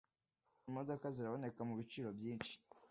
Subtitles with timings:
[0.69, 2.53] Imodoka ziraboneka mubiciro byinshi.